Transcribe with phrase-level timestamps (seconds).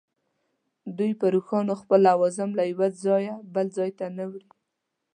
[0.97, 3.67] دوی پر اوښانو خپل لوازم له یوه ځایه بل
[3.97, 4.49] ته نه وړي.